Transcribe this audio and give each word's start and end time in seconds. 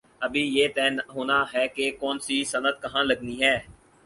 ابھی 0.25 0.43
یہ 0.57 0.67
طے 0.75 0.87
ہو 1.13 1.21
نا 1.29 1.39
ہے 1.53 1.65
کہ 1.75 1.85
کون 2.01 2.15
سی 2.25 2.37
صنعت 2.51 2.81
کہاں 2.83 3.03
لگنی 3.03 3.35
ہے۔ 3.43 3.55